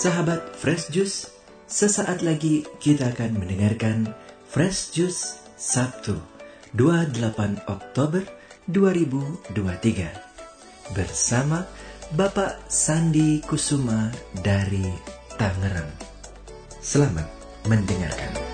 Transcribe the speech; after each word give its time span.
Sahabat 0.00 0.56
Fresh 0.56 0.96
Juice, 0.96 1.28
sesaat 1.68 2.24
lagi 2.24 2.64
kita 2.80 3.12
akan 3.12 3.36
mendengarkan 3.36 4.16
Fresh 4.48 4.96
Juice 4.96 5.44
Sabtu 5.60 6.16
28 6.72 7.68
Oktober 7.68 8.24
2023 8.64 10.96
bersama 10.96 11.68
Bapak 12.16 12.64
Sandi 12.72 13.44
Kusuma 13.44 14.08
dari 14.40 14.88
Tangerang. 15.36 15.92
Selamat 16.80 17.28
mendengarkan. 17.68 18.49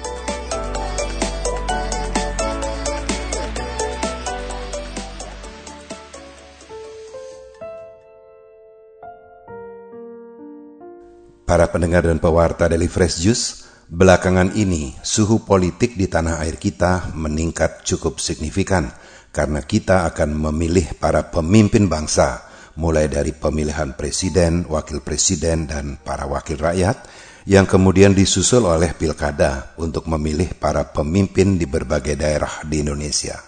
Para 11.57 11.73
pendengar 11.73 12.05
dan 12.05 12.21
pewarta 12.21 12.69
Daily 12.69 12.85
Fresh 12.85 13.25
Juice, 13.25 13.65
belakangan 13.89 14.53
ini 14.61 14.93
suhu 15.01 15.41
politik 15.41 15.97
di 15.97 16.05
tanah 16.05 16.45
air 16.45 16.61
kita 16.61 17.17
meningkat 17.17 17.81
cukup 17.81 18.21
signifikan 18.21 18.93
karena 19.33 19.65
kita 19.65 20.05
akan 20.05 20.37
memilih 20.37 20.93
para 21.01 21.33
pemimpin 21.33 21.89
bangsa, 21.89 22.45
mulai 22.77 23.09
dari 23.09 23.33
pemilihan 23.33 23.97
presiden, 23.97 24.69
wakil 24.69 25.01
presiden, 25.01 25.65
dan 25.65 25.97
para 25.97 26.29
wakil 26.29 26.61
rakyat, 26.61 27.09
yang 27.49 27.65
kemudian 27.65 28.13
disusul 28.13 28.69
oleh 28.69 28.93
pilkada 28.93 29.73
untuk 29.81 30.13
memilih 30.13 30.53
para 30.61 30.93
pemimpin 30.93 31.57
di 31.57 31.65
berbagai 31.65 32.21
daerah 32.21 32.69
di 32.69 32.85
Indonesia. 32.85 33.41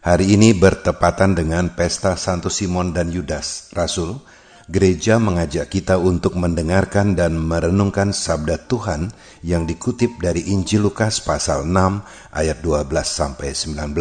Hari 0.00 0.40
ini 0.40 0.56
bertepatan 0.56 1.36
dengan 1.36 1.76
pesta 1.76 2.16
Santo 2.16 2.48
Simon 2.48 2.96
dan 2.96 3.12
Yudas, 3.12 3.68
Rasul, 3.76 4.40
gereja 4.72 5.20
mengajak 5.20 5.68
kita 5.68 6.00
untuk 6.00 6.32
mendengarkan 6.40 7.12
dan 7.12 7.36
merenungkan 7.36 8.16
sabda 8.16 8.56
Tuhan 8.56 9.12
yang 9.44 9.68
dikutip 9.68 10.16
dari 10.16 10.48
Injil 10.48 10.88
Lukas 10.88 11.20
pasal 11.20 11.68
6 11.68 12.00
ayat 12.32 12.64
12 12.64 12.88
sampai 13.04 13.52
19 13.52 13.92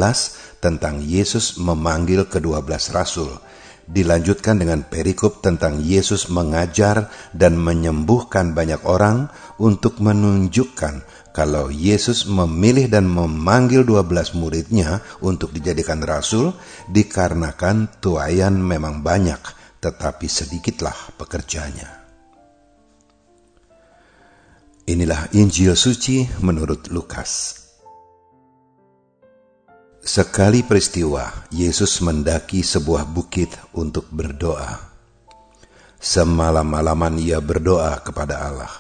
tentang 0.64 1.04
Yesus 1.04 1.60
memanggil 1.60 2.24
kedua 2.32 2.64
belas 2.64 2.88
rasul. 2.96 3.36
Dilanjutkan 3.84 4.64
dengan 4.64 4.88
perikop 4.88 5.44
tentang 5.44 5.84
Yesus 5.84 6.32
mengajar 6.32 7.12
dan 7.36 7.60
menyembuhkan 7.60 8.56
banyak 8.56 8.80
orang 8.88 9.28
untuk 9.60 10.00
menunjukkan 10.00 11.04
kalau 11.36 11.68
Yesus 11.68 12.24
memilih 12.32 12.88
dan 12.88 13.12
memanggil 13.12 13.84
dua 13.84 14.08
belas 14.08 14.32
muridnya 14.32 15.04
untuk 15.20 15.52
dijadikan 15.52 16.00
rasul 16.00 16.56
dikarenakan 16.88 17.92
tuayan 18.00 18.56
memang 18.56 19.04
banyak– 19.04 19.44
tetapi 19.82 20.30
sedikitlah 20.30 21.18
pekerjanya. 21.18 21.90
Inilah 24.86 25.34
Injil 25.34 25.74
suci 25.74 26.30
menurut 26.46 26.94
Lukas. 26.94 27.58
Sekali 30.02 30.66
peristiwa, 30.66 31.30
Yesus 31.54 32.02
mendaki 32.02 32.66
sebuah 32.66 33.06
bukit 33.06 33.54
untuk 33.74 34.10
berdoa. 34.10 34.90
Semalam-malaman 36.02 37.22
ia 37.22 37.38
berdoa 37.38 38.02
kepada 38.02 38.42
Allah. 38.42 38.74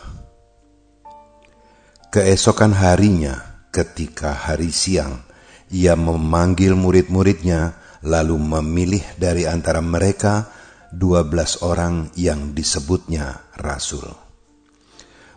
Keesokan 2.09 2.73
harinya, 2.73 3.65
ketika 3.69 4.33
hari 4.33 4.73
siang, 4.73 5.21
ia 5.69 5.93
memanggil 5.93 6.73
murid-muridnya, 6.73 7.77
lalu 8.01 8.41
memilih 8.41 9.05
dari 9.21 9.45
antara 9.45 9.79
mereka 9.79 10.49
dua 10.91 11.23
belas 11.23 11.63
orang 11.63 12.11
yang 12.19 12.51
disebutnya 12.51 13.47
rasul. 13.55 14.03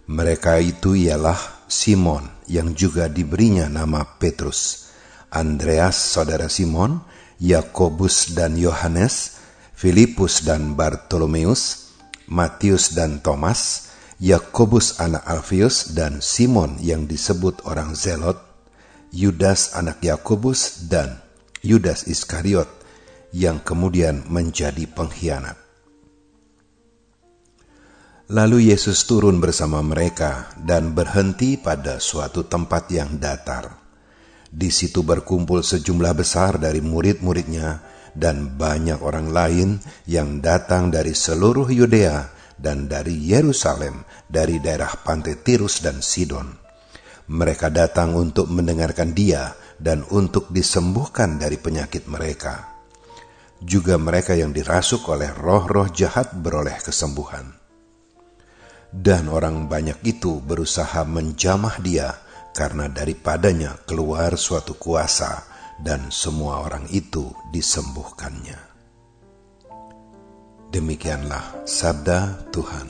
Mereka 0.05 0.61
itu 0.61 0.93
ialah 0.99 1.65
Simon 1.71 2.29
yang 2.51 2.77
juga 2.77 3.09
diberinya 3.09 3.71
nama 3.73 4.05
Petrus, 4.21 4.93
Andreas 5.33 5.97
saudara 5.97 6.53
Simon, 6.53 7.01
Yakobus 7.41 8.37
dan 8.37 8.61
Yohanes, 8.61 9.41
Filipus 9.73 10.45
dan 10.45 10.77
Bartolomeus, 10.77 11.95
Matius 12.29 12.93
dan 12.93 13.25
Thomas, 13.25 13.89
Yakobus 14.21 15.01
anak 15.01 15.25
Alfius 15.25 15.97
dan 15.97 16.21
Simon 16.21 16.77
yang 16.85 17.09
disebut 17.09 17.65
orang 17.65 17.97
Zelot, 17.97 18.39
Yudas 19.09 19.73
anak 19.73 20.05
Yakobus 20.05 20.85
dan 20.93 21.25
Yudas 21.65 22.05
Iskariot 22.05 22.84
yang 23.35 23.59
kemudian 23.67 24.23
menjadi 24.31 24.87
pengkhianat. 24.87 25.59
Lalu 28.31 28.73
Yesus 28.73 29.05
turun 29.05 29.43
bersama 29.43 29.83
mereka 29.85 30.55
dan 30.57 30.95
berhenti 30.95 31.61
pada 31.61 32.01
suatu 32.01 32.47
tempat 32.47 32.89
yang 32.89 33.21
datar. 33.21 33.85
Di 34.49 34.71
situ 34.71 35.03
berkumpul 35.03 35.61
sejumlah 35.67 36.15
besar 36.15 36.57
dari 36.63 36.79
murid-muridnya 36.79 37.83
dan 38.15 38.55
banyak 38.55 39.03
orang 39.03 39.29
lain 39.35 39.71
yang 40.07 40.39
datang 40.39 40.89
dari 40.95 41.13
seluruh 41.13 41.69
Yudea 41.69 42.31
dan 42.55 42.87
dari 42.87 43.19
Yerusalem, 43.19 44.07
dari 44.31 44.63
daerah 44.63 44.95
pantai 44.95 45.43
Tirus 45.43 45.83
dan 45.83 46.01
Sidon. 46.01 46.49
Mereka 47.29 47.69
datang 47.75 48.15
untuk 48.15 48.47
mendengarkan 48.47 49.13
dia 49.13 49.53
dan 49.77 50.07
untuk 50.15 50.49
disembuhkan 50.55 51.37
dari 51.37 51.59
penyakit 51.59 52.07
mereka 52.07 52.74
juga 53.63 54.01
mereka 54.01 54.35
yang 54.35 54.51
dirasuk 54.51 55.07
oleh 55.11 55.31
roh-roh 55.31 55.91
jahat 55.93 56.35
beroleh 56.35 56.75
kesembuhan. 56.81 57.55
Dan 58.95 59.27
orang 59.27 59.67
banyak 59.67 60.03
itu 60.07 60.39
berusaha 60.39 61.03
menjamah 61.03 61.83
dia 61.83 62.15
karena 62.55 62.87
daripadanya 62.87 63.75
keluar 63.83 64.39
suatu 64.39 64.79
kuasa 64.79 65.43
dan 65.83 66.15
semua 66.15 66.63
orang 66.63 66.87
itu 66.95 67.35
disembuhkannya. 67.51 68.59
Demikianlah 70.71 71.67
sabda 71.67 72.51
Tuhan. 72.55 72.89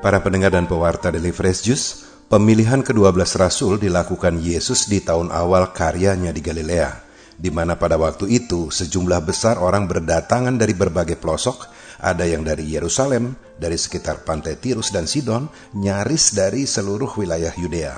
Para 0.00 0.22
pendengar 0.22 0.52
dan 0.54 0.68
pewarta 0.68 1.10
Daily 1.10 1.32
Fresh 1.32 1.66
Juice, 1.66 2.15
Pemilihan 2.26 2.82
kedua 2.82 3.14
belas 3.14 3.38
rasul 3.38 3.78
dilakukan 3.78 4.42
Yesus 4.42 4.90
di 4.90 4.98
tahun 4.98 5.30
awal 5.30 5.70
karyanya 5.70 6.34
di 6.34 6.42
Galilea, 6.42 6.90
di 7.38 7.54
mana 7.54 7.78
pada 7.78 7.94
waktu 7.94 8.26
itu 8.26 8.66
sejumlah 8.66 9.22
besar 9.22 9.62
orang 9.62 9.86
berdatangan 9.86 10.58
dari 10.58 10.74
berbagai 10.74 11.22
pelosok, 11.22 11.70
ada 12.02 12.26
yang 12.26 12.42
dari 12.42 12.66
Yerusalem, 12.66 13.38
dari 13.54 13.78
sekitar 13.78 14.26
pantai 14.26 14.58
Tirus 14.58 14.90
dan 14.90 15.06
Sidon, 15.06 15.46
nyaris 15.78 16.34
dari 16.34 16.66
seluruh 16.66 17.14
wilayah 17.14 17.54
Yudea. 17.54 17.94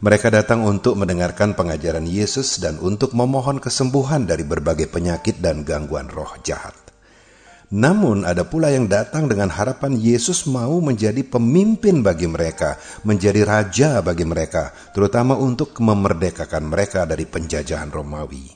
Mereka 0.00 0.32
datang 0.32 0.64
untuk 0.64 0.96
mendengarkan 0.96 1.52
pengajaran 1.52 2.08
Yesus 2.08 2.56
dan 2.56 2.80
untuk 2.80 3.12
memohon 3.12 3.60
kesembuhan 3.60 4.24
dari 4.24 4.48
berbagai 4.48 4.88
penyakit 4.88 5.44
dan 5.44 5.60
gangguan 5.60 6.08
roh 6.08 6.40
jahat. 6.40 6.72
Namun 7.66 8.22
ada 8.22 8.46
pula 8.46 8.70
yang 8.70 8.86
datang 8.86 9.26
dengan 9.26 9.50
harapan 9.50 9.98
Yesus 9.98 10.46
mau 10.46 10.78
menjadi 10.78 11.26
pemimpin 11.26 11.98
bagi 11.98 12.30
mereka, 12.30 12.78
menjadi 13.02 13.42
raja 13.42 13.90
bagi 14.06 14.22
mereka, 14.22 14.70
terutama 14.94 15.34
untuk 15.34 15.74
memerdekakan 15.82 16.70
mereka 16.70 17.02
dari 17.02 17.26
penjajahan 17.26 17.90
Romawi. 17.90 18.54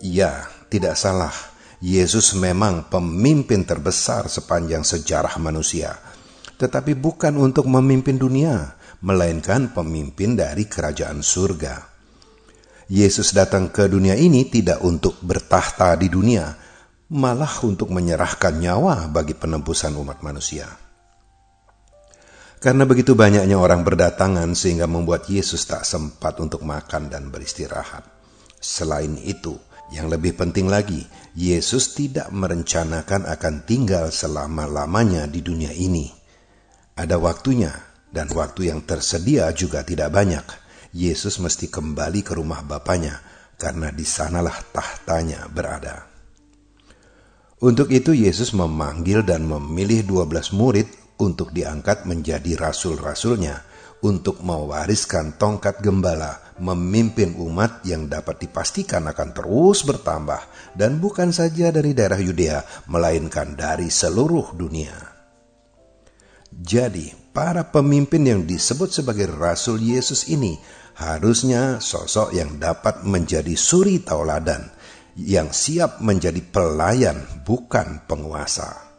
Ya, 0.00 0.48
tidak 0.72 0.96
salah. 0.96 1.32
Yesus 1.80 2.32
memang 2.36 2.88
pemimpin 2.88 3.68
terbesar 3.68 4.32
sepanjang 4.32 4.80
sejarah 4.80 5.36
manusia. 5.36 5.96
Tetapi 6.56 6.96
bukan 6.96 7.36
untuk 7.36 7.68
memimpin 7.68 8.16
dunia, 8.16 8.80
melainkan 9.04 9.76
pemimpin 9.76 10.36
dari 10.36 10.64
kerajaan 10.64 11.20
surga. 11.20 11.88
Yesus 12.88 13.36
datang 13.36 13.68
ke 13.68 13.88
dunia 13.92 14.16
ini 14.16 14.48
tidak 14.48 14.80
untuk 14.84 15.20
bertahta 15.20 15.96
di 16.00 16.08
dunia, 16.08 16.69
malah 17.10 17.50
untuk 17.66 17.90
menyerahkan 17.90 18.54
nyawa 18.62 19.10
bagi 19.10 19.34
penebusan 19.34 19.98
umat 19.98 20.22
manusia. 20.22 20.70
Karena 22.60 22.86
begitu 22.86 23.18
banyaknya 23.18 23.56
orang 23.58 23.82
berdatangan 23.82 24.52
sehingga 24.54 24.86
membuat 24.86 25.26
Yesus 25.26 25.66
tak 25.66 25.82
sempat 25.82 26.38
untuk 26.38 26.62
makan 26.62 27.10
dan 27.10 27.32
beristirahat. 27.32 28.04
Selain 28.60 29.16
itu, 29.16 29.56
yang 29.90 30.12
lebih 30.12 30.36
penting 30.36 30.68
lagi, 30.68 31.02
Yesus 31.34 31.96
tidak 31.96 32.28
merencanakan 32.30 33.26
akan 33.26 33.54
tinggal 33.64 34.12
selama-lamanya 34.12 35.24
di 35.24 35.40
dunia 35.40 35.72
ini. 35.72 36.12
Ada 36.94 37.16
waktunya, 37.16 37.72
dan 38.12 38.28
waktu 38.28 38.68
yang 38.68 38.84
tersedia 38.84 39.48
juga 39.56 39.80
tidak 39.80 40.12
banyak. 40.12 40.44
Yesus 40.92 41.40
mesti 41.40 41.72
kembali 41.72 42.20
ke 42.20 42.36
rumah 42.36 42.60
Bapaknya, 42.60 43.24
karena 43.56 43.88
di 43.88 44.04
sanalah 44.04 44.60
tahtanya 44.68 45.48
berada. 45.48 46.09
Untuk 47.60 47.92
itu 47.92 48.16
Yesus 48.16 48.56
memanggil 48.56 49.20
dan 49.20 49.44
memilih 49.44 50.08
dua 50.08 50.24
belas 50.24 50.48
murid 50.48 50.88
untuk 51.20 51.52
diangkat 51.52 52.08
menjadi 52.08 52.56
rasul-rasulnya 52.56 53.68
untuk 54.00 54.40
mewariskan 54.40 55.36
tongkat 55.36 55.84
gembala, 55.84 56.40
memimpin 56.56 57.36
umat 57.36 57.84
yang 57.84 58.08
dapat 58.08 58.48
dipastikan 58.48 59.04
akan 59.04 59.36
terus 59.36 59.84
bertambah, 59.84 60.40
dan 60.72 60.96
bukan 60.96 61.36
saja 61.36 61.68
dari 61.68 61.92
daerah 61.92 62.16
Yudea, 62.16 62.88
melainkan 62.88 63.52
dari 63.52 63.92
seluruh 63.92 64.56
dunia. 64.56 64.96
Jadi, 66.48 67.12
para 67.36 67.68
pemimpin 67.68 68.24
yang 68.24 68.42
disebut 68.48 68.88
sebagai 68.88 69.28
Rasul 69.28 69.84
Yesus 69.84 70.32
ini 70.32 70.56
harusnya 70.96 71.76
sosok 71.76 72.32
yang 72.32 72.56
dapat 72.56 73.04
menjadi 73.04 73.52
suri 73.52 74.00
tauladan, 74.00 74.64
yang 75.18 75.50
siap 75.50 75.98
menjadi 75.98 76.38
pelayan, 76.42 77.22
bukan 77.42 78.04
penguasa. 78.06 78.90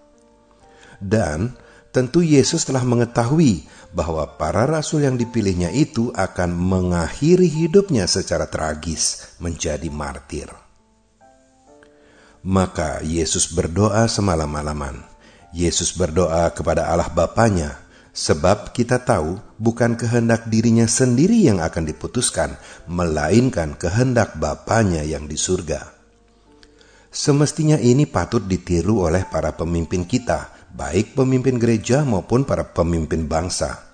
Dan 1.02 1.56
tentu 1.90 2.22
Yesus 2.22 2.64
telah 2.64 2.86
mengetahui 2.86 3.66
bahwa 3.92 4.24
para 4.40 4.64
rasul 4.64 5.04
yang 5.04 5.20
dipilihnya 5.20 5.72
itu 5.76 6.14
akan 6.16 6.56
mengakhiri 6.56 7.48
hidupnya 7.48 8.08
secara 8.08 8.48
tragis 8.48 9.36
menjadi 9.44 9.92
martir. 9.92 10.48
Maka 12.42 13.06
Yesus 13.06 13.54
berdoa 13.54 14.10
semalam-malaman. 14.10 15.06
Yesus 15.52 15.92
berdoa 15.94 16.48
kepada 16.56 16.88
Allah 16.88 17.12
Bapaknya, 17.12 17.76
sebab 18.16 18.72
kita 18.72 19.04
tahu 19.04 19.38
bukan 19.60 20.00
kehendak 20.00 20.48
dirinya 20.48 20.88
sendiri 20.88 21.44
yang 21.44 21.60
akan 21.60 21.84
diputuskan, 21.86 22.56
melainkan 22.88 23.76
kehendak 23.76 24.40
Bapaknya 24.40 25.04
yang 25.04 25.28
di 25.28 25.36
surga. 25.36 26.01
Semestinya 27.12 27.76
ini 27.76 28.08
patut 28.08 28.48
ditiru 28.48 29.04
oleh 29.04 29.28
para 29.28 29.52
pemimpin 29.52 30.08
kita, 30.08 30.72
baik 30.72 31.12
pemimpin 31.12 31.60
gereja 31.60 32.08
maupun 32.08 32.48
para 32.48 32.72
pemimpin 32.72 33.28
bangsa. 33.28 33.92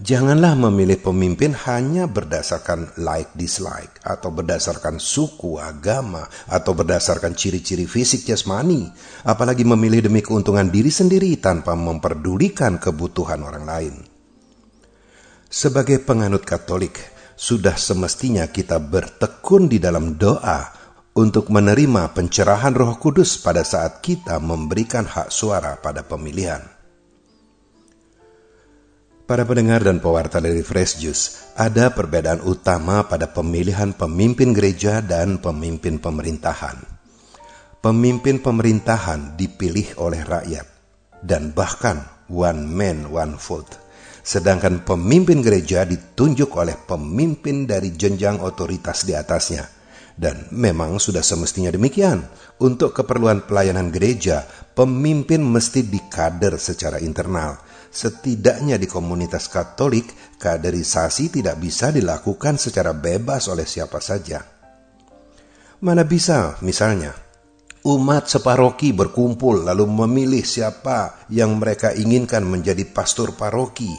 Janganlah 0.00 0.56
memilih 0.56 1.04
pemimpin 1.04 1.52
hanya 1.52 2.08
berdasarkan 2.08 2.96
like 2.96 3.36
dislike 3.36 4.00
atau 4.00 4.32
berdasarkan 4.32 4.96
suku, 4.96 5.60
agama, 5.60 6.24
atau 6.48 6.72
berdasarkan 6.72 7.36
ciri-ciri 7.36 7.84
fisik 7.84 8.24
jasmani, 8.24 8.88
apalagi 9.28 9.68
memilih 9.68 10.08
demi 10.08 10.24
keuntungan 10.24 10.72
diri 10.72 10.88
sendiri 10.88 11.36
tanpa 11.38 11.76
memperdulikan 11.76 12.80
kebutuhan 12.80 13.44
orang 13.44 13.64
lain. 13.68 13.94
Sebagai 15.52 16.00
penganut 16.00 16.48
Katolik, 16.48 16.96
sudah 17.36 17.76
semestinya 17.76 18.48
kita 18.48 18.80
bertekun 18.80 19.68
di 19.68 19.76
dalam 19.76 20.16
doa 20.16 20.81
untuk 21.12 21.52
menerima 21.52 22.16
pencerahan 22.16 22.72
Roh 22.72 22.96
Kudus 22.96 23.36
pada 23.36 23.60
saat 23.60 24.00
kita 24.00 24.40
memberikan 24.40 25.04
hak 25.04 25.28
suara 25.28 25.76
pada 25.76 26.00
pemilihan. 26.00 26.64
Para 29.28 29.44
pendengar 29.48 29.84
dan 29.84 30.00
pewarta 30.00 30.40
dari 30.40 30.64
Fresh 30.64 31.00
Juice, 31.00 31.52
ada 31.56 31.92
perbedaan 31.92 32.42
utama 32.44 33.04
pada 33.06 33.28
pemilihan 33.28 33.92
pemimpin 33.92 34.52
gereja 34.52 35.00
dan 35.04 35.40
pemimpin 35.40 36.00
pemerintahan. 36.00 36.80
Pemimpin 37.80 38.40
pemerintahan 38.40 39.36
dipilih 39.36 40.00
oleh 40.00 40.20
rakyat 40.24 40.66
dan 41.24 41.52
bahkan 41.52 42.02
one 42.28 42.66
man 42.66 43.08
one 43.08 43.36
vote. 43.36 43.78
Sedangkan 44.22 44.86
pemimpin 44.86 45.42
gereja 45.42 45.82
ditunjuk 45.82 46.54
oleh 46.56 46.78
pemimpin 46.78 47.66
dari 47.66 47.92
jenjang 47.94 48.40
otoritas 48.40 49.04
di 49.04 49.12
atasnya– 49.12 49.66
dan 50.16 50.48
memang 50.52 51.00
sudah 51.00 51.24
semestinya 51.24 51.72
demikian. 51.72 52.24
Untuk 52.62 52.94
keperluan 52.94 53.44
pelayanan 53.48 53.90
gereja, 53.90 54.46
pemimpin 54.76 55.42
mesti 55.42 55.82
dikader 55.82 56.56
secara 56.60 57.02
internal. 57.02 57.58
Setidaknya 57.92 58.80
di 58.80 58.88
komunitas 58.88 59.52
Katolik, 59.52 60.38
kaderisasi 60.40 61.28
tidak 61.28 61.60
bisa 61.60 61.92
dilakukan 61.92 62.56
secara 62.56 62.96
bebas 62.96 63.52
oleh 63.52 63.68
siapa 63.68 64.00
saja. 64.00 64.40
Mana 65.82 66.06
bisa, 66.06 66.56
misalnya, 66.62 67.12
umat 67.82 68.30
separoki 68.30 68.94
berkumpul 68.94 69.66
lalu 69.66 69.84
memilih 69.90 70.46
siapa 70.46 71.26
yang 71.28 71.58
mereka 71.58 71.90
inginkan 71.92 72.46
menjadi 72.46 72.86
pastor 72.86 73.34
paroki. 73.34 73.90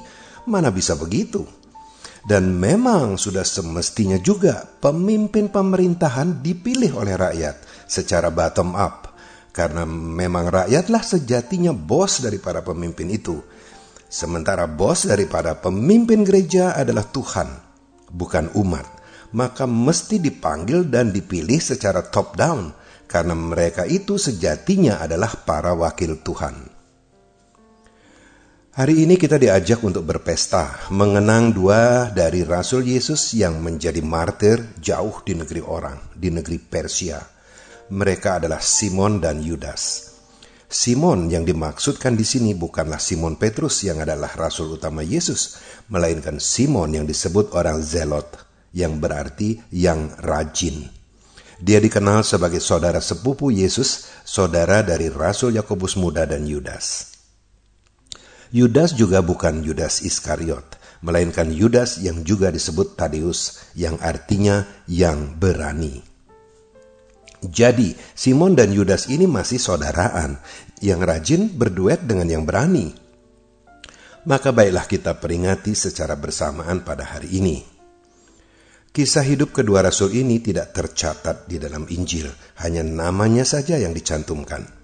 Mana 0.47 0.71
bisa 0.71 0.95
begitu? 0.95 1.62
Dan 2.23 2.55
memang 2.55 3.19
sudah 3.19 3.43
semestinya 3.43 4.15
juga 4.15 4.63
pemimpin 4.63 5.51
pemerintahan 5.51 6.39
dipilih 6.39 6.95
oleh 6.95 7.19
rakyat 7.19 7.83
secara 7.83 8.31
bottom 8.31 8.79
up. 8.79 9.11
Karena 9.53 9.83
memang 9.85 10.49
rakyatlah 10.49 11.03
sejatinya 11.03 11.75
bos 11.75 12.23
dari 12.23 12.39
para 12.39 12.63
pemimpin 12.65 13.11
itu. 13.11 13.37
Sementara 14.09 14.65
bos 14.65 15.05
daripada 15.05 15.53
pemimpin 15.59 16.25
gereja 16.25 16.73
adalah 16.73 17.05
Tuhan, 17.05 17.49
bukan 18.09 18.49
umat. 18.57 18.87
Maka 19.33 19.69
mesti 19.69 20.17
dipanggil 20.17 20.89
dan 20.89 21.13
dipilih 21.13 21.61
secara 21.61 22.01
top 22.01 22.33
down, 22.33 22.73
karena 23.05 23.37
mereka 23.37 23.85
itu 23.85 24.17
sejatinya 24.17 25.01
adalah 25.01 25.33
para 25.45 25.77
wakil 25.77 26.21
Tuhan. 26.21 26.72
Hari 28.73 29.05
ini 29.05 29.21
kita 29.21 29.37
diajak 29.37 29.85
untuk 29.85 30.01
berpesta, 30.01 30.89
mengenang 30.89 31.53
dua 31.53 32.09
dari 32.09 32.41
Rasul 32.41 32.89
Yesus 32.89 33.37
yang 33.37 33.61
menjadi 33.61 34.01
martir 34.01 34.65
jauh 34.81 35.21
di 35.21 35.37
negeri 35.37 35.61
orang, 35.61 36.01
di 36.17 36.33
negeri 36.33 36.57
Persia. 36.57 37.21
Mereka 37.93 38.41
adalah 38.41 38.57
Simon 38.65 39.21
dan 39.21 39.45
Yudas. 39.45 40.17
Simon 40.65 41.29
yang 41.29 41.45
dimaksudkan 41.45 42.17
di 42.17 42.25
sini 42.25 42.57
bukanlah 42.57 42.97
Simon 42.97 43.37
Petrus 43.37 43.85
yang 43.85 44.01
adalah 44.01 44.33
rasul 44.33 44.73
utama 44.73 45.05
Yesus, 45.05 45.61
melainkan 45.93 46.41
Simon 46.41 46.97
yang 46.97 47.05
disebut 47.05 47.53
orang 47.53 47.77
Zelot, 47.77 48.41
yang 48.73 48.97
berarti 48.97 49.61
yang 49.69 50.17
rajin. 50.17 50.89
Dia 51.61 51.77
dikenal 51.77 52.25
sebagai 52.25 52.57
saudara 52.57 53.05
sepupu 53.05 53.53
Yesus, 53.53 54.09
saudara 54.25 54.81
dari 54.81 55.13
Rasul 55.13 55.61
Yakobus 55.61 55.93
Muda 55.93 56.25
dan 56.25 56.49
Yudas. 56.49 57.12
Yudas 58.53 58.93
juga 58.93 59.25
bukan 59.25 59.65
Yudas 59.65 60.05
Iskariot, 60.05 60.77
melainkan 61.01 61.49
Yudas 61.49 61.97
yang 61.97 62.21
juga 62.21 62.53
disebut 62.53 62.93
Tadeus, 62.93 63.65
yang 63.73 63.97
artinya 63.97 64.69
yang 64.85 65.33
berani. 65.41 66.05
Jadi, 67.41 67.97
Simon 68.13 68.53
dan 68.53 68.69
Yudas 68.69 69.09
ini 69.09 69.25
masih 69.25 69.57
saudaraan, 69.57 70.37
yang 70.85 71.01
rajin 71.01 71.49
berduet 71.49 72.05
dengan 72.05 72.29
yang 72.29 72.45
berani. 72.45 72.93
Maka 74.29 74.53
baiklah 74.53 74.85
kita 74.85 75.17
peringati 75.17 75.73
secara 75.73 76.13
bersamaan 76.13 76.85
pada 76.85 77.09
hari 77.09 77.33
ini. 77.33 77.65
Kisah 78.93 79.25
hidup 79.25 79.49
kedua 79.49 79.81
rasul 79.81 80.13
ini 80.13 80.37
tidak 80.45 80.77
tercatat 80.77 81.49
di 81.49 81.57
dalam 81.57 81.89
Injil, 81.89 82.29
hanya 82.61 82.85
namanya 82.85 83.49
saja 83.49 83.81
yang 83.81 83.97
dicantumkan. 83.97 84.82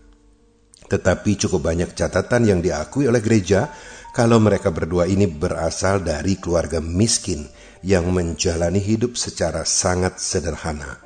Tetapi 0.89 1.37
cukup 1.37 1.69
banyak 1.69 1.93
catatan 1.93 2.49
yang 2.49 2.59
diakui 2.65 3.05
oleh 3.05 3.21
gereja 3.21 3.69
kalau 4.09 4.41
mereka 4.41 4.73
berdua 4.73 5.05
ini 5.05 5.29
berasal 5.29 6.01
dari 6.01 6.41
keluarga 6.41 6.81
miskin 6.81 7.45
yang 7.85 8.09
menjalani 8.09 8.81
hidup 8.81 9.13
secara 9.13 9.63
sangat 9.63 10.17
sederhana. 10.17 10.97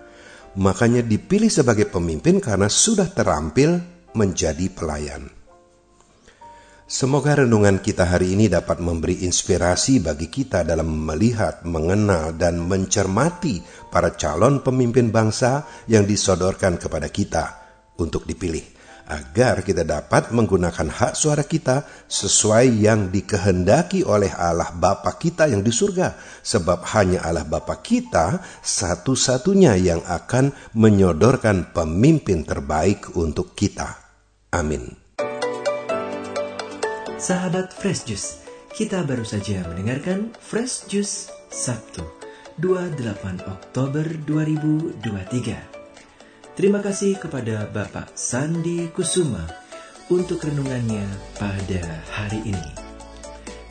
Makanya 0.56 1.04
dipilih 1.04 1.52
sebagai 1.52 1.92
pemimpin 1.92 2.40
karena 2.40 2.72
sudah 2.72 3.12
terampil 3.12 3.82
menjadi 4.16 4.72
pelayan. 4.72 5.28
Semoga 6.84 7.42
renungan 7.42 7.82
kita 7.82 8.06
hari 8.06 8.38
ini 8.38 8.46
dapat 8.52 8.78
memberi 8.78 9.26
inspirasi 9.26 9.98
bagi 9.98 10.30
kita 10.30 10.62
dalam 10.62 10.94
melihat, 10.94 11.66
mengenal, 11.66 12.38
dan 12.38 12.62
mencermati 12.62 13.66
para 13.90 14.14
calon 14.14 14.62
pemimpin 14.62 15.10
bangsa 15.10 15.66
yang 15.90 16.06
disodorkan 16.06 16.78
kepada 16.78 17.10
kita 17.10 17.46
untuk 17.98 18.30
dipilih 18.30 18.83
agar 19.08 19.62
kita 19.62 19.84
dapat 19.84 20.32
menggunakan 20.32 20.88
hak 20.88 21.14
suara 21.14 21.44
kita 21.44 21.84
sesuai 22.08 22.72
yang 22.72 23.12
dikehendaki 23.12 24.08
oleh 24.08 24.32
Allah 24.32 24.72
Bapa 24.72 25.16
kita 25.20 25.52
yang 25.52 25.62
di 25.62 25.72
surga. 25.72 26.16
Sebab 26.44 26.88
hanya 26.96 27.24
Allah 27.28 27.44
Bapa 27.44 27.80
kita 27.84 28.40
satu-satunya 28.64 29.76
yang 29.80 30.02
akan 30.04 30.56
menyodorkan 30.76 31.76
pemimpin 31.76 32.48
terbaik 32.48 33.16
untuk 33.20 33.54
kita. 33.54 34.00
Amin. 34.56 34.96
Sahabat 37.20 37.72
Fresh 37.72 38.04
Juice, 38.04 38.44
kita 38.76 39.08
baru 39.08 39.24
saja 39.24 39.64
mendengarkan 39.72 40.36
Fresh 40.44 40.92
Juice 40.92 41.32
Sabtu 41.48 42.04
28 42.60 43.48
Oktober 43.50 44.06
2023. 44.28 45.83
Terima 46.54 46.86
kasih 46.86 47.18
kepada 47.18 47.66
Bapak 47.74 48.14
Sandi 48.14 48.86
Kusuma 48.94 49.42
untuk 50.14 50.46
renungannya 50.46 51.02
pada 51.42 51.82
hari 52.14 52.46
ini. 52.46 52.72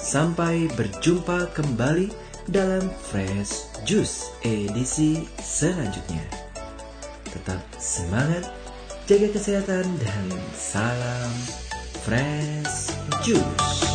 Sampai 0.02 0.66
berjumpa 0.74 1.54
kembali 1.54 2.10
dalam 2.50 2.82
Fresh 3.06 3.86
Juice 3.86 4.34
edisi 4.42 5.22
selanjutnya. 5.38 6.26
Tetap 7.30 7.62
semangat, 7.78 8.50
jaga 9.06 9.30
kesehatan, 9.30 9.86
dan 9.86 10.26
salam 10.58 11.30
Fresh 12.02 12.98
Juice. 13.22 13.91